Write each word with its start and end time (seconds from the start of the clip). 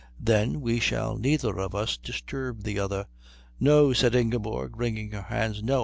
Then 0.19 0.61
we 0.61 0.79
shall 0.79 1.15
neither 1.15 1.59
of 1.59 1.75
us 1.75 1.95
disturb 1.95 2.63
the 2.63 2.79
other." 2.79 3.05
"No," 3.59 3.93
said 3.93 4.15
Ingeborg, 4.15 4.75
wringing 4.75 5.11
her 5.11 5.21
hands, 5.21 5.61
"no. 5.61 5.79